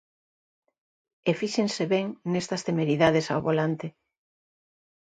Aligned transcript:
E 1.29 1.31
fíxense 1.39 1.83
ben 1.93 2.05
nestas 2.31 2.63
temeridades 2.67 3.25
ao 3.27 3.43
volante. 3.47 3.87